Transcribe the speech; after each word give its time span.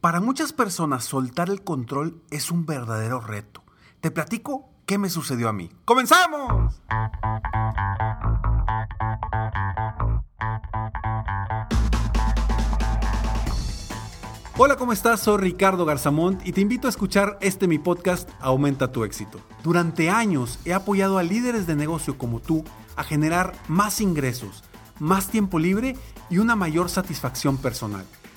Para 0.00 0.18
muchas 0.22 0.54
personas 0.54 1.04
soltar 1.04 1.50
el 1.50 1.62
control 1.62 2.22
es 2.30 2.50
un 2.50 2.64
verdadero 2.64 3.20
reto. 3.20 3.62
Te 4.00 4.10
platico 4.10 4.70
qué 4.86 4.96
me 4.96 5.10
sucedió 5.10 5.46
a 5.50 5.52
mí. 5.52 5.70
¡Comenzamos! 5.84 6.80
Hola, 14.56 14.76
¿cómo 14.78 14.94
estás? 14.94 15.20
Soy 15.20 15.36
Ricardo 15.36 15.84
Garzamont 15.84 16.46
y 16.46 16.52
te 16.52 16.62
invito 16.62 16.86
a 16.86 16.90
escuchar 16.90 17.36
este 17.42 17.66
mi 17.68 17.78
podcast 17.78 18.30
Aumenta 18.40 18.92
tu 18.92 19.04
éxito. 19.04 19.38
Durante 19.62 20.08
años 20.08 20.60
he 20.64 20.72
apoyado 20.72 21.18
a 21.18 21.22
líderes 21.22 21.66
de 21.66 21.76
negocio 21.76 22.16
como 22.16 22.40
tú 22.40 22.64
a 22.96 23.04
generar 23.04 23.52
más 23.68 24.00
ingresos, 24.00 24.64
más 24.98 25.28
tiempo 25.28 25.58
libre 25.58 25.94
y 26.30 26.38
una 26.38 26.56
mayor 26.56 26.88
satisfacción 26.88 27.58
personal. 27.58 28.06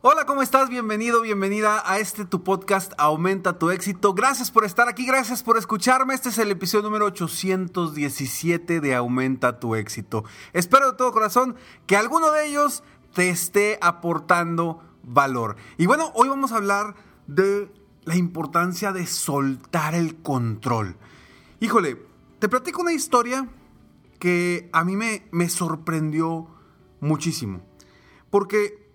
Hola, 0.00 0.26
¿cómo 0.26 0.42
estás? 0.42 0.68
Bienvenido, 0.68 1.22
bienvenida 1.22 1.82
a 1.84 1.98
este 1.98 2.24
tu 2.24 2.44
podcast 2.44 2.92
Aumenta 2.98 3.58
tu 3.58 3.70
éxito. 3.70 4.14
Gracias 4.14 4.52
por 4.52 4.64
estar 4.64 4.88
aquí, 4.88 5.04
gracias 5.04 5.42
por 5.42 5.58
escucharme. 5.58 6.14
Este 6.14 6.28
es 6.28 6.38
el 6.38 6.52
episodio 6.52 6.84
número 6.84 7.06
817 7.06 8.80
de 8.80 8.94
Aumenta 8.94 9.58
tu 9.58 9.74
éxito. 9.74 10.22
Espero 10.52 10.92
de 10.92 10.96
todo 10.96 11.10
corazón 11.10 11.56
que 11.88 11.96
alguno 11.96 12.30
de 12.30 12.46
ellos 12.46 12.84
te 13.12 13.28
esté 13.28 13.76
aportando 13.82 14.80
valor. 15.02 15.56
Y 15.78 15.86
bueno, 15.86 16.12
hoy 16.14 16.28
vamos 16.28 16.52
a 16.52 16.58
hablar 16.58 16.94
de 17.26 17.68
la 18.04 18.14
importancia 18.14 18.92
de 18.92 19.04
soltar 19.04 19.96
el 19.96 20.22
control. 20.22 20.96
Híjole, 21.58 22.00
te 22.38 22.48
platico 22.48 22.82
una 22.82 22.92
historia 22.92 23.48
que 24.20 24.70
a 24.72 24.84
mí 24.84 24.94
me, 24.94 25.26
me 25.32 25.48
sorprendió 25.48 26.46
muchísimo. 27.00 27.62
Porque 28.30 28.87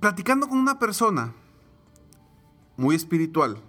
platicando 0.00 0.48
con 0.48 0.58
una 0.58 0.78
persona 0.78 1.34
muy 2.76 2.94
espiritual, 2.94 3.60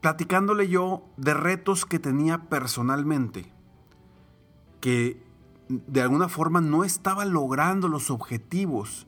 platicándole 0.00 0.68
yo 0.68 1.04
de 1.16 1.34
retos 1.34 1.84
que 1.84 1.98
tenía 1.98 2.48
personalmente, 2.48 3.52
que 4.80 5.22
de 5.68 6.02
alguna 6.02 6.28
forma 6.28 6.60
no 6.60 6.84
estaba 6.84 7.24
logrando 7.24 7.88
los 7.88 8.10
objetivos 8.10 9.06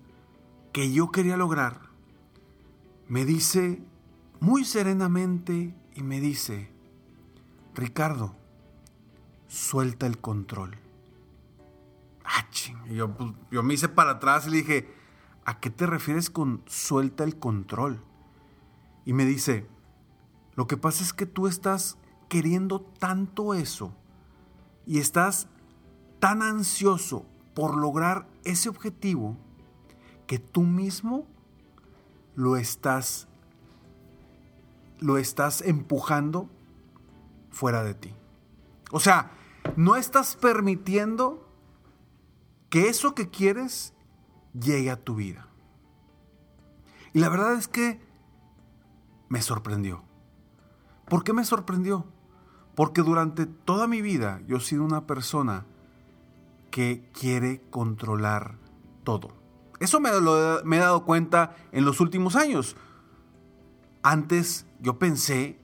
que 0.72 0.92
yo 0.92 1.10
quería 1.10 1.36
lograr, 1.36 1.90
me 3.08 3.24
dice 3.24 3.82
muy 4.40 4.64
serenamente 4.64 5.74
y 5.94 6.02
me 6.02 6.20
dice, 6.20 6.70
Ricardo, 7.74 8.34
suelta 9.48 10.06
el 10.06 10.18
control. 10.18 10.76
Ah, 12.24 12.46
yo, 12.88 13.12
pues, 13.16 13.30
yo 13.50 13.62
me 13.62 13.74
hice 13.74 13.88
para 13.88 14.12
atrás 14.12 14.46
y 14.46 14.50
le 14.50 14.56
dije, 14.58 14.99
¿a 15.50 15.58
qué 15.58 15.68
te 15.68 15.84
refieres 15.84 16.30
con 16.30 16.62
suelta 16.66 17.24
el 17.24 17.36
control? 17.36 18.00
Y 19.04 19.14
me 19.14 19.24
dice, 19.24 19.66
lo 20.54 20.68
que 20.68 20.76
pasa 20.76 21.02
es 21.02 21.12
que 21.12 21.26
tú 21.26 21.48
estás 21.48 21.98
queriendo 22.28 22.80
tanto 22.80 23.52
eso 23.54 23.92
y 24.86 25.00
estás 25.00 25.48
tan 26.20 26.42
ansioso 26.42 27.26
por 27.52 27.76
lograr 27.76 28.28
ese 28.44 28.68
objetivo 28.68 29.36
que 30.28 30.38
tú 30.38 30.62
mismo 30.62 31.26
lo 32.36 32.56
estás 32.56 33.26
lo 35.00 35.18
estás 35.18 35.62
empujando 35.62 36.48
fuera 37.50 37.82
de 37.82 37.94
ti. 37.94 38.14
O 38.92 39.00
sea, 39.00 39.32
no 39.74 39.96
estás 39.96 40.36
permitiendo 40.36 41.48
que 42.68 42.88
eso 42.88 43.16
que 43.16 43.30
quieres 43.30 43.94
llegue 44.52 44.90
a 44.90 45.02
tu 45.02 45.14
vida. 45.14 45.46
Y 47.12 47.20
la 47.20 47.28
verdad 47.28 47.54
es 47.54 47.68
que 47.68 48.00
me 49.28 49.42
sorprendió. 49.42 50.02
¿Por 51.08 51.24
qué 51.24 51.32
me 51.32 51.44
sorprendió? 51.44 52.06
Porque 52.74 53.02
durante 53.02 53.46
toda 53.46 53.86
mi 53.86 54.00
vida 54.00 54.40
yo 54.46 54.58
he 54.58 54.60
sido 54.60 54.84
una 54.84 55.06
persona 55.06 55.66
que 56.70 57.10
quiere 57.12 57.62
controlar 57.70 58.56
todo. 59.02 59.32
Eso 59.80 59.98
me, 59.98 60.10
lo, 60.20 60.62
me 60.64 60.76
he 60.76 60.80
dado 60.80 61.04
cuenta 61.04 61.56
en 61.72 61.84
los 61.84 62.00
últimos 62.00 62.36
años. 62.36 62.76
Antes 64.02 64.66
yo 64.78 64.98
pensé 64.98 65.58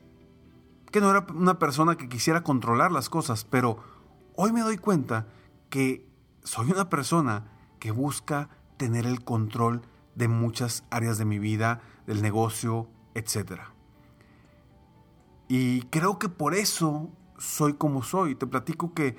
que 0.91 1.01
no 1.01 1.11
era 1.11 1.27
una 1.35 1.59
persona 1.59 1.97
que 1.97 2.09
quisiera 2.09 2.43
controlar 2.43 2.91
las 2.91 3.09
cosas, 3.09 3.45
pero 3.45 3.79
hoy 4.35 4.53
me 4.53 4.63
doy 4.63 4.79
cuenta 4.79 5.27
que 5.71 6.09
soy 6.43 6.71
una 6.71 6.89
persona 6.89 7.53
que 7.79 7.91
busca 7.91 8.49
tener 8.77 9.07
el 9.07 9.23
control 9.25 9.83
de 10.15 10.29
muchas 10.29 10.85
áreas 10.91 11.19
de 11.19 11.25
mi 11.25 11.39
vida, 11.39 11.81
del 12.07 12.23
negocio, 12.23 12.89
etc. 13.15 13.61
Y 15.49 15.83
creo 15.83 16.19
que 16.19 16.29
por 16.29 16.55
eso 16.55 17.11
soy 17.39 17.75
como 17.75 18.03
soy. 18.03 18.35
Te 18.35 18.47
platico 18.47 18.95
que 18.95 19.17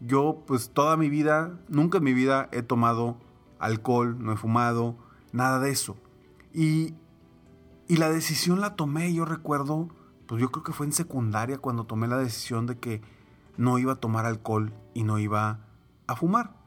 yo 0.00 0.42
pues 0.46 0.70
toda 0.70 0.96
mi 0.96 1.08
vida, 1.08 1.58
nunca 1.68 1.98
en 1.98 2.04
mi 2.04 2.12
vida 2.12 2.48
he 2.52 2.62
tomado 2.62 3.16
alcohol, 3.58 4.16
no 4.18 4.32
he 4.32 4.36
fumado, 4.36 4.96
nada 5.32 5.60
de 5.60 5.70
eso. 5.70 5.96
Y, 6.52 6.94
y 7.88 7.96
la 7.96 8.10
decisión 8.10 8.60
la 8.60 8.74
tomé, 8.74 9.14
yo 9.14 9.24
recuerdo, 9.24 9.88
pues 10.26 10.40
yo 10.40 10.50
creo 10.50 10.64
que 10.64 10.72
fue 10.72 10.86
en 10.86 10.92
secundaria 10.92 11.58
cuando 11.58 11.84
tomé 11.84 12.08
la 12.08 12.18
decisión 12.18 12.66
de 12.66 12.78
que 12.78 13.00
no 13.56 13.78
iba 13.78 13.92
a 13.92 13.96
tomar 13.96 14.26
alcohol 14.26 14.72
y 14.94 15.04
no 15.04 15.18
iba 15.18 15.60
a 16.06 16.16
fumar. 16.16 16.61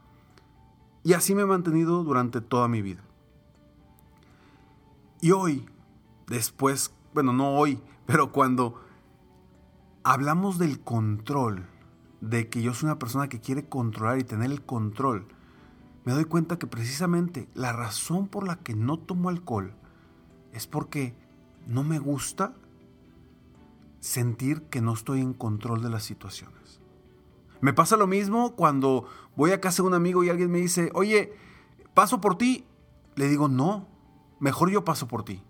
Y 1.06 1.12
así 1.12 1.36
me 1.36 1.42
he 1.42 1.46
mantenido 1.46 2.02
durante 2.02 2.40
toda 2.40 2.66
mi 2.66 2.82
vida. 2.82 3.00
Y 5.20 5.30
hoy, 5.30 5.64
después, 6.26 6.92
bueno, 7.14 7.32
no 7.32 7.50
hoy, 7.50 7.80
pero 8.06 8.32
cuando 8.32 8.82
hablamos 10.02 10.58
del 10.58 10.80
control, 10.80 11.64
de 12.20 12.48
que 12.48 12.60
yo 12.60 12.74
soy 12.74 12.88
una 12.88 12.98
persona 12.98 13.28
que 13.28 13.40
quiere 13.40 13.68
controlar 13.68 14.18
y 14.18 14.24
tener 14.24 14.50
el 14.50 14.62
control, 14.62 15.28
me 16.04 16.12
doy 16.12 16.24
cuenta 16.24 16.58
que 16.58 16.66
precisamente 16.66 17.48
la 17.54 17.72
razón 17.72 18.26
por 18.26 18.44
la 18.44 18.56
que 18.56 18.74
no 18.74 18.98
tomo 18.98 19.28
alcohol 19.28 19.74
es 20.52 20.66
porque 20.66 21.14
no 21.68 21.84
me 21.84 22.00
gusta 22.00 22.52
sentir 24.00 24.62
que 24.62 24.80
no 24.80 24.94
estoy 24.94 25.20
en 25.20 25.34
control 25.34 25.84
de 25.84 25.90
las 25.90 26.02
situaciones. 26.02 26.80
Me 27.60 27.72
pasa 27.72 27.96
lo 27.96 28.06
mismo 28.06 28.54
cuando 28.54 29.06
voy 29.36 29.52
a 29.52 29.60
casa 29.60 29.82
de 29.82 29.88
un 29.88 29.94
amigo 29.94 30.24
y 30.24 30.30
alguien 30.30 30.50
me 30.50 30.58
dice, 30.58 30.90
oye, 30.94 31.32
paso 31.94 32.20
por 32.20 32.36
ti. 32.36 32.64
Le 33.14 33.28
digo, 33.28 33.48
no, 33.48 33.86
mejor 34.40 34.70
yo 34.70 34.84
paso 34.84 35.08
por 35.08 35.24
ti. 35.24 35.42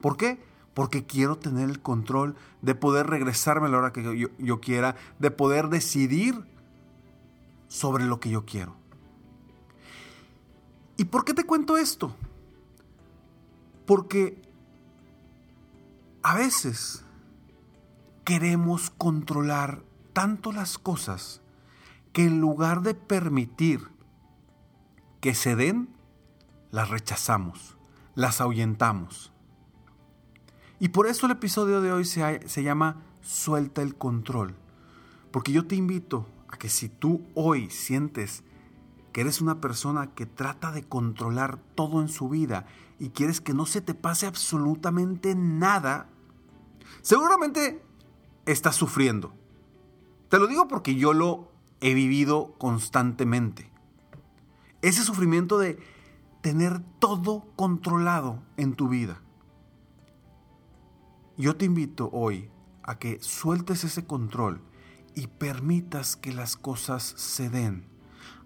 ¿Por 0.00 0.16
qué? 0.16 0.38
porque 0.74 1.04
quiero 1.04 1.36
tener 1.36 1.68
el 1.68 1.80
control 1.80 2.36
de 2.62 2.74
poder 2.74 3.06
regresarme 3.08 3.66
a 3.66 3.70
la 3.70 3.78
hora 3.78 3.92
que 3.92 4.02
yo, 4.02 4.28
yo, 4.38 4.60
quiera, 4.60 4.96
de 5.18 5.30
poder 5.30 5.68
decidir 5.68 6.44
sobre 7.68 8.04
lo 8.04 8.20
que 8.20 8.30
yo 8.30 8.44
quiero. 8.44 8.76
¿Y 10.96 11.04
por 11.04 11.24
qué 11.24 11.34
te 11.34 11.44
cuento 11.44 11.76
esto? 11.76 12.14
Porque 13.86 14.40
a 16.22 16.34
veces 16.34 17.04
queremos 18.24 18.90
controlar 18.90 19.82
tanto 20.12 20.52
las 20.52 20.78
cosas 20.78 21.39
que 22.12 22.24
en 22.24 22.40
lugar 22.40 22.82
de 22.82 22.94
permitir 22.94 23.88
que 25.20 25.34
se 25.34 25.56
den, 25.56 25.88
las 26.70 26.88
rechazamos, 26.88 27.76
las 28.14 28.40
ahuyentamos. 28.40 29.32
Y 30.78 30.88
por 30.88 31.06
eso 31.06 31.26
el 31.26 31.32
episodio 31.32 31.80
de 31.80 31.92
hoy 31.92 32.04
se, 32.04 32.48
se, 32.48 32.62
llama 32.62 33.02
Suelta 33.20 33.82
el 33.82 33.96
control. 33.96 34.54
Porque 35.30 35.52
yo 35.52 35.66
te 35.66 35.76
invito 35.76 36.26
a 36.48 36.56
que 36.56 36.68
si 36.68 36.88
tú 36.88 37.22
hoy 37.34 37.70
sientes 37.70 38.42
que 39.12 39.20
eres 39.20 39.40
una 39.40 39.60
persona 39.60 40.14
que 40.14 40.26
trata 40.26 40.72
de 40.72 40.84
controlar 40.84 41.58
todo 41.74 42.00
en 42.00 42.08
su 42.08 42.28
vida 42.28 42.66
y 42.98 43.10
quieres 43.10 43.40
que 43.40 43.54
no 43.54 43.66
se 43.66 43.80
te 43.80 43.94
pase 43.94 44.26
absolutamente 44.26 45.34
nada, 45.34 46.08
seguramente 47.02 47.82
estás 48.46 48.76
sufriendo. 48.76 49.34
Te 50.28 50.38
lo 50.38 50.46
digo 50.46 50.68
porque 50.68 50.94
yo 50.94 51.12
lo 51.12 51.50
he 51.80 51.94
vivido 51.94 52.54
constantemente. 52.58 53.70
Ese 54.82 55.02
sufrimiento 55.02 55.58
de 55.58 55.78
tener 56.40 56.80
todo 56.98 57.46
controlado 57.56 58.42
en 58.56 58.74
tu 58.74 58.88
vida. 58.88 59.20
Yo 61.36 61.56
te 61.56 61.64
invito 61.64 62.10
hoy 62.12 62.50
a 62.82 62.98
que 62.98 63.18
sueltes 63.20 63.84
ese 63.84 64.06
control 64.06 64.62
y 65.14 65.26
permitas 65.26 66.16
que 66.16 66.32
las 66.32 66.56
cosas 66.56 67.02
se 67.02 67.50
den. 67.50 67.86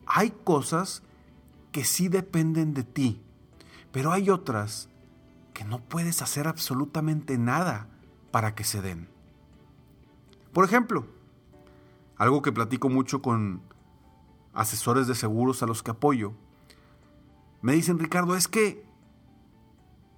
Hay 0.06 0.30
cosas 0.30 1.02
que 1.72 1.84
sí 1.84 2.08
dependen 2.08 2.74
de 2.74 2.84
ti, 2.84 3.22
pero 3.92 4.12
hay 4.12 4.30
otras 4.30 4.88
que 5.52 5.64
no 5.64 5.80
puedes 5.80 6.22
hacer 6.22 6.48
absolutamente 6.48 7.38
nada 7.38 7.88
para 8.30 8.54
que 8.54 8.64
se 8.64 8.82
den. 8.82 9.08
Por 10.52 10.64
ejemplo, 10.64 11.06
algo 12.16 12.42
que 12.42 12.52
platico 12.52 12.88
mucho 12.88 13.22
con 13.22 13.62
asesores 14.52 15.06
de 15.06 15.14
seguros 15.14 15.62
a 15.62 15.66
los 15.66 15.82
que 15.82 15.90
apoyo, 15.90 16.32
me 17.62 17.72
dicen, 17.72 17.98
Ricardo, 17.98 18.36
es 18.36 18.46
que 18.46 18.84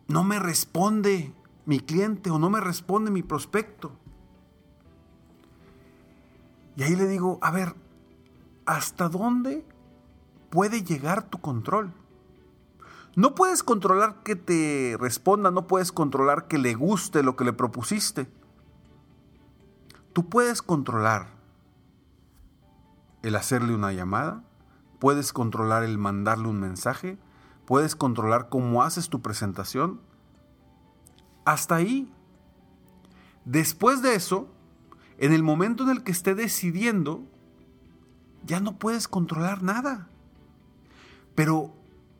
no 0.08 0.24
me 0.24 0.38
responde 0.38 1.32
mi 1.64 1.80
cliente 1.80 2.30
o 2.30 2.38
no 2.38 2.50
me 2.50 2.60
responde 2.60 3.10
mi 3.10 3.22
prospecto. 3.22 3.92
Y 6.76 6.82
ahí 6.82 6.94
le 6.96 7.06
digo, 7.06 7.38
a 7.42 7.50
ver, 7.50 7.74
¿hasta 8.66 9.08
dónde 9.08 9.64
puede 10.50 10.82
llegar 10.82 11.28
tu 11.28 11.40
control? 11.40 11.92
No 13.14 13.34
puedes 13.34 13.62
controlar 13.62 14.22
que 14.22 14.36
te 14.36 14.96
responda, 15.00 15.50
no 15.50 15.66
puedes 15.66 15.90
controlar 15.90 16.48
que 16.48 16.58
le 16.58 16.74
guste 16.74 17.22
lo 17.22 17.34
que 17.34 17.44
le 17.44 17.54
propusiste. 17.54 18.28
Tú 20.12 20.28
puedes 20.28 20.60
controlar 20.60 21.35
el 23.26 23.34
hacerle 23.34 23.74
una 23.74 23.92
llamada, 23.92 24.44
puedes 25.00 25.32
controlar 25.32 25.82
el 25.82 25.98
mandarle 25.98 26.46
un 26.46 26.60
mensaje, 26.60 27.18
puedes 27.64 27.96
controlar 27.96 28.48
cómo 28.48 28.84
haces 28.84 29.08
tu 29.08 29.20
presentación. 29.20 30.00
Hasta 31.44 31.74
ahí. 31.74 32.08
Después 33.44 34.00
de 34.00 34.14
eso, 34.14 34.48
en 35.18 35.32
el 35.32 35.42
momento 35.42 35.82
en 35.82 35.90
el 35.90 36.04
que 36.04 36.12
esté 36.12 36.36
decidiendo, 36.36 37.24
ya 38.44 38.60
no 38.60 38.78
puedes 38.78 39.08
controlar 39.08 39.60
nada. 39.60 40.08
Pero 41.34 41.74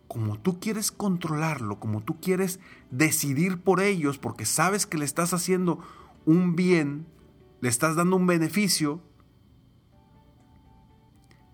como 0.09 0.41
tú 0.41 0.59
quieres 0.59 0.91
controlarlo, 0.91 1.79
como 1.79 2.03
tú 2.03 2.19
quieres 2.21 2.59
decidir 2.91 3.61
por 3.61 3.81
ellos, 3.81 4.19
porque 4.19 4.45
sabes 4.45 4.87
que 4.87 4.99
le 4.99 5.05
estás 5.05 5.33
haciendo 5.33 5.79
un 6.25 6.57
bien, 6.57 7.07
le 7.61 7.69
estás 7.69 7.95
dando 7.95 8.17
un 8.17 8.27
beneficio, 8.27 9.01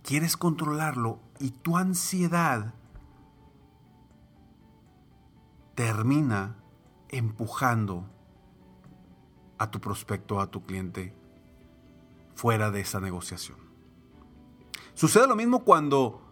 quieres 0.02 0.36
controlarlo 0.36 1.20
y 1.38 1.50
tu 1.50 1.76
ansiedad 1.76 2.74
termina 5.74 6.56
empujando 7.08 8.08
a 9.58 9.70
tu 9.70 9.80
prospecto, 9.80 10.40
a 10.40 10.50
tu 10.50 10.64
cliente, 10.64 11.14
fuera 12.34 12.70
de 12.70 12.80
esa 12.80 13.00
negociación. 13.00 13.58
Sucede 14.94 15.26
lo 15.26 15.36
mismo 15.36 15.64
cuando 15.64 16.22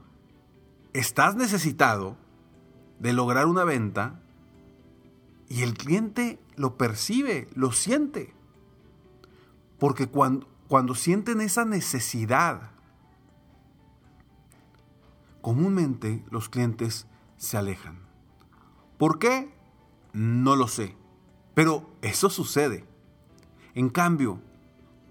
estás 0.93 1.37
necesitado 1.37 2.17
de 2.99 3.13
lograr 3.13 3.47
una 3.47 3.65
venta 3.65 4.21
y 5.49 5.63
el 5.63 5.75
cliente 5.75 6.39
lo 6.57 6.77
percibe, 6.77 7.49
lo 7.55 7.73
siente. 7.73 8.35
Porque 9.79 10.09
cuando, 10.09 10.47
cuando 10.69 10.95
sienten 10.95 11.41
esa 11.41 11.65
necesidad 11.65 12.73
comúnmente 15.41 16.25
los 16.31 16.49
clientes 16.49 17.07
se 17.37 17.57
alejan. 17.57 18.01
¿Por 18.99 19.19
qué? 19.19 19.53
No 20.13 20.57
lo 20.57 20.69
sé. 20.69 20.97
Pero 21.55 21.91
eso 22.03 22.31
sucede. 22.31 22.85
En 23.75 23.89
cambio, 23.89 24.41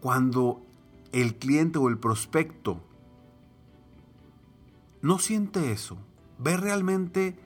cuando 0.02 0.66
el 1.12 1.36
cliente 1.36 1.80
o 1.80 1.90
el 1.90 1.98
prospecto 1.98 2.84
no 5.02 5.18
siente 5.18 5.72
eso, 5.72 5.98
ve 6.38 6.58
realmente 6.58 7.38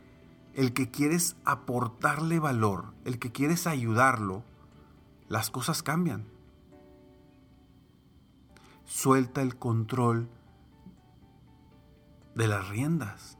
el 0.53 0.73
que 0.73 0.89
quieres 0.89 1.35
aportarle 1.45 2.39
valor, 2.39 2.93
el 3.05 3.19
que 3.19 3.31
quieres 3.31 3.67
ayudarlo, 3.67 4.43
las 5.27 5.49
cosas 5.49 5.83
cambian. 5.83 6.25
Suelta 8.85 9.41
el 9.41 9.57
control 9.57 10.29
de 12.35 12.47
las 12.47 12.67
riendas. 12.69 13.37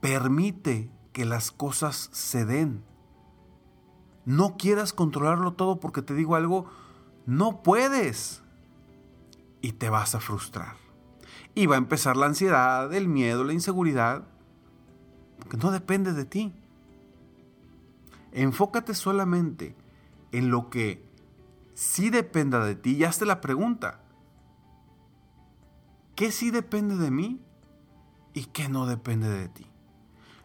Permite 0.00 0.90
que 1.12 1.24
las 1.24 1.50
cosas 1.50 2.10
se 2.12 2.44
den. 2.44 2.84
No 4.24 4.56
quieras 4.56 4.92
controlarlo 4.92 5.52
todo 5.52 5.80
porque 5.80 6.02
te 6.02 6.14
digo 6.14 6.34
algo, 6.36 6.66
no 7.26 7.62
puedes. 7.62 8.42
Y 9.60 9.72
te 9.72 9.90
vas 9.90 10.14
a 10.14 10.20
frustrar. 10.20 10.76
Y 11.54 11.66
va 11.66 11.76
a 11.76 11.78
empezar 11.78 12.16
la 12.16 12.26
ansiedad, 12.26 12.92
el 12.92 13.08
miedo, 13.08 13.44
la 13.44 13.52
inseguridad, 13.52 14.26
porque 15.38 15.56
no 15.56 15.70
depende 15.70 16.12
de 16.12 16.24
ti. 16.24 16.52
Enfócate 18.32 18.94
solamente 18.94 19.76
en 20.32 20.50
lo 20.50 20.68
que 20.68 21.08
sí 21.74 22.10
dependa 22.10 22.64
de 22.64 22.74
ti 22.74 22.96
y 22.96 23.04
hazte 23.04 23.24
la 23.26 23.40
pregunta, 23.40 24.00
¿qué 26.16 26.32
sí 26.32 26.50
depende 26.50 26.96
de 26.96 27.10
mí? 27.10 27.40
Y 28.34 28.46
que 28.46 28.68
no 28.68 28.86
depende 28.86 29.30
de 29.30 29.48
ti. 29.48 29.66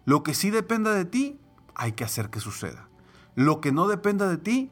Lo 0.05 0.24
que 0.24 0.34
sí 0.34 0.51
dependa 0.51 0.93
de 0.93 1.05
ti, 1.05 1.39
hay 1.75 1.91
que 1.93 2.03
hacer 2.03 2.29
que 2.29 2.39
suceda. 2.39 2.88
Lo 3.36 3.60
que 3.60 3.72
no 3.72 3.88
dependa 3.88 4.29
de 4.29 4.38
ti, 4.38 4.72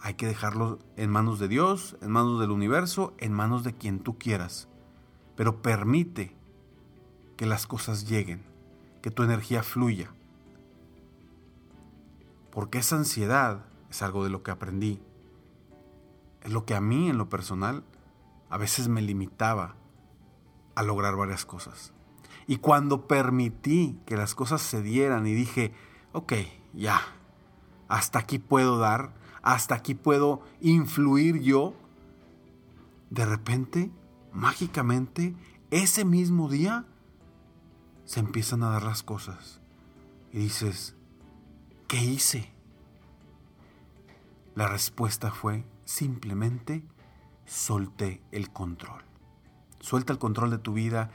hay 0.00 0.14
que 0.14 0.26
dejarlo 0.26 0.80
en 0.96 1.10
manos 1.10 1.38
de 1.38 1.48
Dios, 1.48 1.96
en 2.02 2.10
manos 2.10 2.40
del 2.40 2.50
universo, 2.50 3.14
en 3.18 3.32
manos 3.32 3.62
de 3.64 3.74
quien 3.74 4.00
tú 4.00 4.18
quieras. 4.18 4.68
Pero 5.36 5.62
permite 5.62 6.36
que 7.36 7.46
las 7.46 7.66
cosas 7.66 8.08
lleguen, 8.08 8.42
que 9.00 9.10
tu 9.10 9.22
energía 9.22 9.62
fluya. 9.62 10.12
Porque 12.50 12.78
esa 12.78 12.96
ansiedad 12.96 13.64
es 13.88 14.02
algo 14.02 14.24
de 14.24 14.30
lo 14.30 14.42
que 14.42 14.50
aprendí. 14.50 15.00
Es 16.42 16.52
lo 16.52 16.66
que 16.66 16.74
a 16.74 16.80
mí 16.80 17.08
en 17.08 17.18
lo 17.18 17.28
personal 17.28 17.84
a 18.50 18.58
veces 18.58 18.88
me 18.88 19.00
limitaba 19.00 19.76
a 20.74 20.82
lograr 20.82 21.16
varias 21.16 21.46
cosas. 21.46 21.92
Y 22.46 22.56
cuando 22.56 23.06
permití 23.06 23.98
que 24.06 24.16
las 24.16 24.34
cosas 24.34 24.62
se 24.62 24.82
dieran 24.82 25.26
y 25.26 25.34
dije, 25.34 25.72
ok, 26.12 26.32
ya, 26.72 27.00
hasta 27.88 28.18
aquí 28.18 28.38
puedo 28.38 28.78
dar, 28.78 29.14
hasta 29.42 29.74
aquí 29.74 29.94
puedo 29.94 30.42
influir 30.60 31.40
yo, 31.40 31.74
de 33.10 33.26
repente, 33.26 33.90
mágicamente, 34.32 35.34
ese 35.70 36.04
mismo 36.04 36.48
día, 36.48 36.86
se 38.04 38.20
empiezan 38.20 38.62
a 38.62 38.70
dar 38.70 38.82
las 38.82 39.02
cosas. 39.02 39.60
Y 40.32 40.38
dices, 40.38 40.96
¿qué 41.88 41.98
hice? 42.02 42.50
La 44.54 44.68
respuesta 44.68 45.30
fue 45.30 45.64
simplemente 45.84 46.84
solté 47.46 48.22
el 48.32 48.50
control. 48.50 49.02
Suelta 49.80 50.12
el 50.12 50.18
control 50.18 50.50
de 50.50 50.58
tu 50.58 50.74
vida 50.74 51.10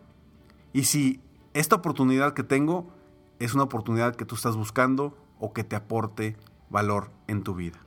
y 0.72 0.84
si 0.84 1.20
esta 1.52 1.74
oportunidad 1.74 2.32
que 2.32 2.44
tengo 2.44 2.92
es 3.40 3.54
una 3.54 3.64
oportunidad 3.64 4.14
que 4.14 4.24
tú 4.24 4.36
estás 4.36 4.54
buscando 4.54 5.18
o 5.40 5.52
que 5.52 5.64
te 5.64 5.74
aporte 5.74 6.36
valor 6.70 7.10
en 7.26 7.42
tu 7.42 7.56
vida. 7.56 7.85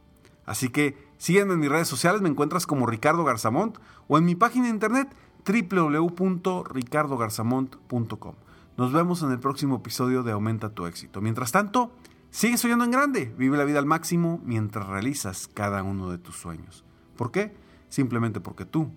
Así 0.50 0.70
que 0.70 0.98
sígueme 1.20 1.54
en 1.54 1.60
mis 1.60 1.70
redes 1.70 1.88
sociales, 1.88 2.22
me 2.22 2.30
encuentras 2.30 2.66
como 2.66 2.88
Ricardo 2.88 3.24
Garzamont 3.24 3.78
o 4.08 4.18
en 4.18 4.26
mi 4.26 4.34
página 4.34 4.66
de 4.66 4.72
internet 4.72 5.08
www.ricardogarzamont.com. 5.46 8.34
Nos 8.76 8.92
vemos 8.92 9.22
en 9.22 9.30
el 9.30 9.40
próximo 9.40 9.76
episodio 9.76 10.24
de 10.24 10.32
Aumenta 10.32 10.70
tu 10.70 10.88
éxito. 10.88 11.22
Mientras 11.22 11.52
tanto, 11.52 11.92
sigue 12.32 12.58
soñando 12.58 12.84
en 12.84 12.90
grande, 12.90 13.32
vive 13.38 13.60
la 13.60 13.64
vida 13.64 13.78
al 13.78 13.86
máximo 13.86 14.42
mientras 14.44 14.88
realizas 14.88 15.48
cada 15.54 15.84
uno 15.84 16.10
de 16.10 16.18
tus 16.18 16.38
sueños. 16.38 16.84
¿Por 17.16 17.30
qué? 17.30 17.56
Simplemente 17.90 18.40
porque 18.40 18.66
tú 18.66 18.90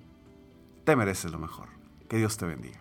te 0.84 0.96
mereces 0.96 1.32
lo 1.32 1.38
mejor. 1.38 1.68
Que 2.08 2.16
Dios 2.16 2.38
te 2.38 2.46
bendiga. 2.46 2.80